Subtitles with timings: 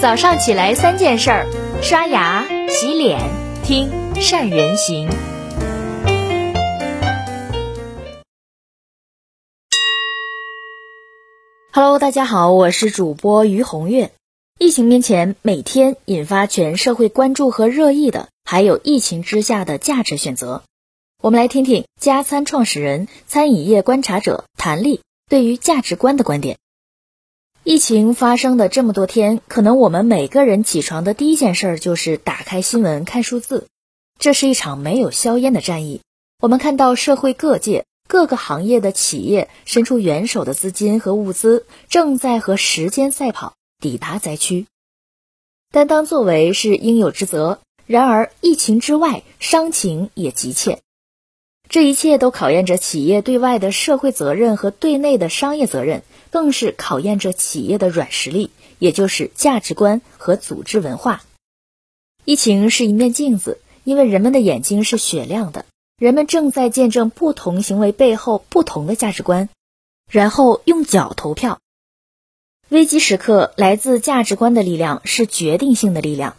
[0.00, 1.46] 早上起来三件事儿：
[1.82, 3.18] 刷牙、洗脸、
[3.64, 5.08] 听善人行。
[11.72, 14.12] Hello，大家好，我是主播于红月。
[14.60, 20.62] 疫情面前，每天引发全社会关注和热议的，还有疫情之下的价值选择。
[21.20, 26.56] 我们来听听加餐创始人、餐饮业观察者谭丽对于价值观的观点。
[27.70, 33.66] 疫情发生的这么多天，可能我们每个人起床的第一件事就是打开新闻看数字。
[34.18, 36.00] 这是一场没有硝烟的战役。
[36.40, 44.64] 我们看到社会各界各个行业的企业伸出援手的资金和物资，正在和时间赛跑，抵达灾区。
[45.70, 50.78] 担当作为是应有之责，然而疫情之外，伤情也急切。
[51.68, 56.02] 这一切都考验着企业对外的社会责任和对内的商业责任。
[56.30, 61.22] 更是考验着企业的软实力，也就是价值观和组织文化。
[62.24, 65.64] 疫情是一面镜子，因为人们的眼睛是雪亮的，
[65.96, 69.48] 人们正在见证不同行为背后不同的价值观，
[70.10, 71.58] 然后用脚投票。
[72.68, 76.36] 危机时刻，来自价值观的力量是决定性的力量。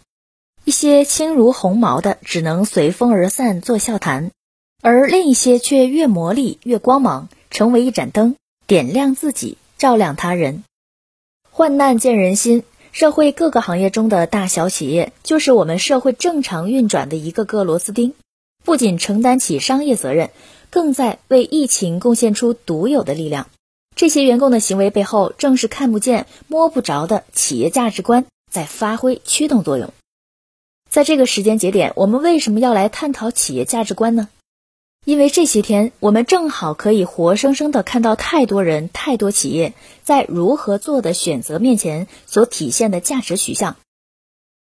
[0.64, 4.30] 一些轻如鸿毛的，只能随风而散做笑谈，
[4.80, 8.36] 而另一些却越磨砺越光芒，成为一盏灯，
[8.68, 9.58] 点亮自己。
[9.80, 10.62] 照亮他人，
[11.50, 12.64] 患难见人心。
[12.92, 18.12] 社会各个行业中的大小企业，就是我们社会正常运转的一个个螺丝钉。
[18.62, 20.28] 不仅承担起商业责任，
[20.68, 23.48] 更在为疫情贡献出独有的力量。
[23.96, 29.94] 这些员工的行为背后，正是看不见、摸不着的企业价值观在发挥驱动作用。
[30.90, 34.28] 在这个时间节点，我们为什么要来探讨企业价值观呢？
[35.06, 43.76] 因为这些天，我们正好可以活生生的看到太多人、太多企业在如何做的选择面前所体现的价值取向。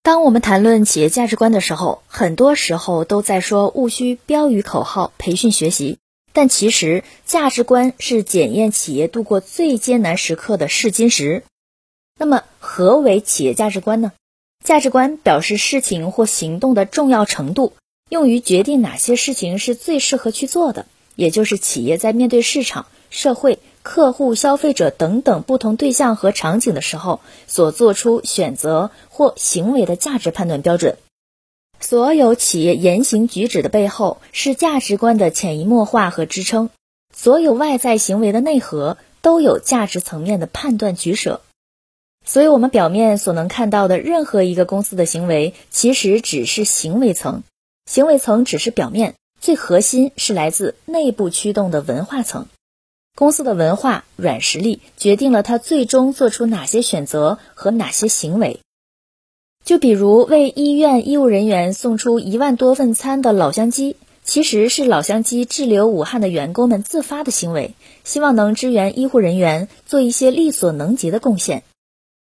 [0.03, 5.97] 当我们谈论企业价值观的时候，很多时候都在说务虚标语口号、培训学习，
[6.33, 11.43] 但其实价值观是检验企业度过最艰难时刻的试金石。
[12.19, 14.11] 那么，何为企业价值观呢？
[14.63, 17.73] 价值观表示事情或行动的重要程度。
[18.09, 20.85] 用于决定哪些事情是最适合去做的，
[21.15, 30.97] 也就是企业在面对市场、社会、客户、消费者等等不同对象和场景的时候所做出选择或行为的价值判断标准。
[31.79, 36.69] 所有企业言行举止的背后是价值观的潜移默化和支撑，
[37.15, 41.41] 所有外在行为的内核都有价值层面的判断取舍。
[42.25, 47.43] 所以，我们表面所能看到的任何一个公司的行为，其实只是行为层。
[47.87, 52.45] 行为层只是表面，最核心是来自内部驱动的文化层。
[53.15, 58.59] 公司的文化软实力决定了它最终做出哪些选择和哪些行为。
[59.65, 71.63] 就比如为医院医务人员送出一万多份餐的老乡鸡，其实是老乡鸡滞留武汉的员工们自发的行为，希望能支援医护人员做一些力所能及的贡献。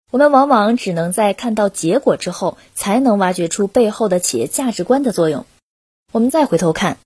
[0.09, 5.45] 我们往往只能在看到结果之后，才能挖掘出背后的企业价值观的作用。
[6.13, 6.97] 我们再回头看，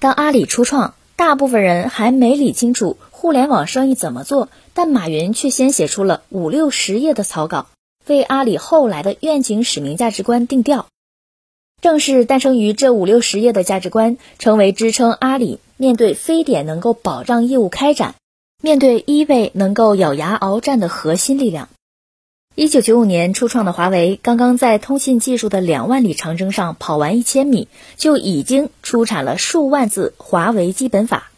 [0.00, 7.68] 当阿里初创，大部分人还没理清楚互联网生意怎么做，但马云却先写出了五六十页的草稿，
[8.08, 10.86] 为阿里后来的愿景、使命、价值观定调。
[11.80, 18.16] 正是诞生于这五六十页的价值观，成为支撑阿里面对非典能够保障业务开展，
[18.60, 21.68] 面对医卫能够咬牙鏖战的核心力量。
[22.56, 27.66] 一九九五年初创的华为，刚刚在通信技术的两万里长征上跑完一千米，
[27.96, 31.32] 就已经出产了数万字华为基本法，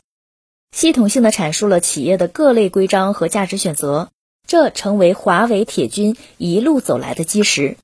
[0.73, 4.11] 系统性的阐述了企业的各类规章和价值选择，
[4.47, 7.79] 这成为华为铁军一路走来的基石。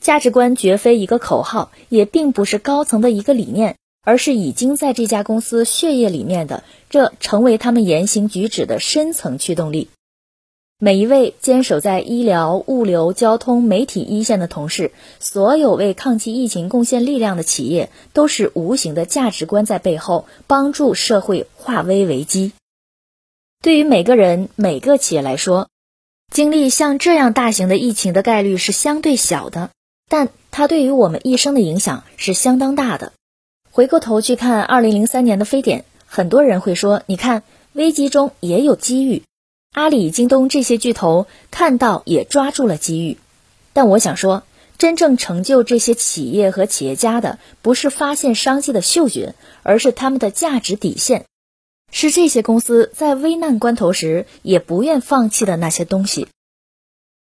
[0.00, 3.74] 价值观绝非一个口号，也并不是高层的一个理念，
[4.04, 9.88] 而是已经在这家公司血液里面的，这成为他们言行举止的深层驱动力。
[10.84, 14.90] 每一位坚守在医疗、物流、交通、媒体一线的同事，
[15.20, 22.50] 所有为抗击疫情贡献力量的企业，都是无形的价值观在背后帮助社会化危为机。
[23.62, 25.68] 对于每个人、每个企业来说，
[26.32, 29.70] 经历像这样大型的疫情的概率是相对小的，
[30.08, 33.12] 但它对于我们一生的影响是相当大的。
[33.70, 39.22] 回过头去看二零零三年的非典，很多人会说：“你看，危机中也有机遇。”
[39.72, 43.16] 阿里、京东这些巨头看到也抓住了机遇，
[43.72, 44.42] 但我想说，
[44.76, 51.24] 真正成就这些企业和企业家的，不是发现商机的嗅觉，而是他们的价值底线，
[51.90, 56.28] 是这些公司在危难关头时也不愿放弃的那些东西。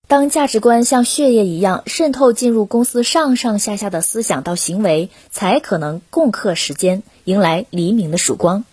[0.08, 8.64] 当价值观像血液一样渗透进入公司上上下下的思想到行为，才可能共克时间，迎来黎明的曙光。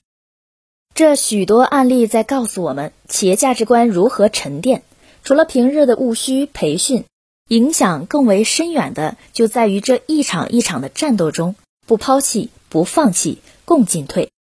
[0.97, 4.81] 这许多案例在告诉我们，企业价值观如何沉淀。
[5.23, 7.03] 除了平日的务虚培训，
[7.49, 11.53] 影响更为深远的，就在于这一场一场的战斗中，
[11.85, 14.31] 不抛弃，不放弃，共进退。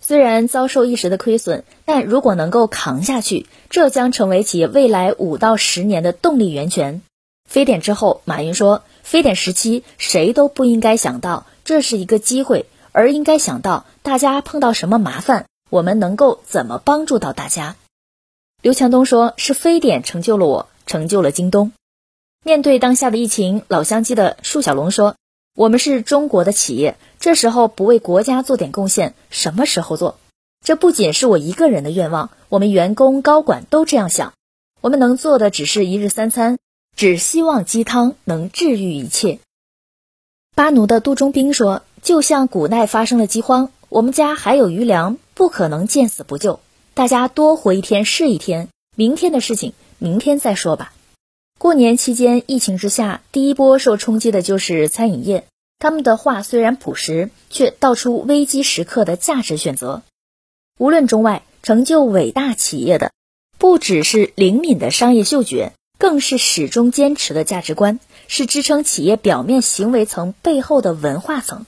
[0.00, 7.02] 虽然遭受一时的亏损，但如果能够扛下去，这将成为企业未来五到十年的动力源泉。
[7.48, 17.76] 非典之后，马云说：“非典时期，谁都不应该想到这是一个机会，而应该想到大家碰到什么麻烦。”我们能够怎么帮助到大家？
[18.62, 21.72] 刘强东说：“是非典成就了我，成就了京东。”
[22.44, 25.16] 面对当下的疫情，老乡鸡的树小龙说
[25.54, 30.18] ：“我们是中国的企业，这时候不为国家做点贡献，什么时候做？
[30.64, 34.32] 这不仅是我一个人的愿望，我们员工高管都这样想。
[34.80, 36.58] 我们能做的只是一日三餐，
[36.96, 39.38] 只希望鸡汤能治愈一切。”
[40.56, 46.58] 巴奴的杜忠兵说：“就像古代发生了饥荒，我们家还有余粮。”不可能见死不救，
[46.94, 50.92] 大家多活一天是一天，明天的事情明天再说吧。
[51.60, 55.44] 过年期间，疫情之下，第一波受冲击的就是餐饮业。
[55.78, 60.02] 他们的话虽然朴实，却道出危机时刻的价值选择。
[60.76, 63.12] 无论中外，成就伟大企业的，
[63.58, 71.64] 不只是灵敏的商业嗅觉，更是始终坚持的价值观，是支撑企业表面行为层背后的文化层。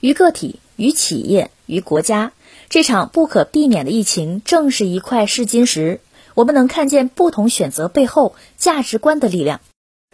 [0.00, 2.32] 于个体，于企业，于国家。
[2.68, 6.00] 这场不可避免的疫情正是一块试金石，
[6.34, 9.60] 我们能看见不同选择背后价值观的力量，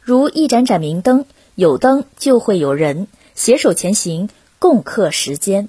[0.00, 1.24] 如一盏盏明灯，
[1.54, 4.28] 有灯就会有人，携手前行，
[4.58, 5.68] 共克时艰。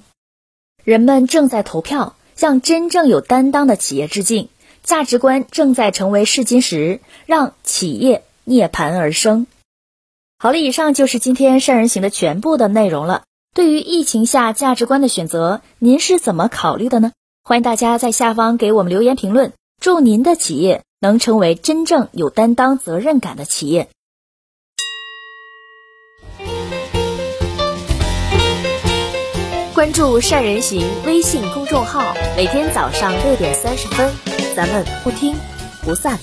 [0.84, 4.48] 人们正在投票，向真正有担当的企业致敬，
[4.82, 9.46] 价值观正在成为试金石，让企业涅槃而生。
[10.38, 13.22] 好了，以上就是今天善人行的全部的内容了。
[13.54, 17.12] 对于疫情下价值观的选择，您是怎么考虑的呢？
[17.44, 19.52] 欢迎大家在下方给我们留言评论。
[19.80, 23.88] 祝您的企业能成为真正有担当、责任感的企业。
[29.72, 34.12] 关注善人行微信公众号，每天早上六点三十分，
[34.56, 35.36] 咱们不听
[35.84, 36.18] 不散。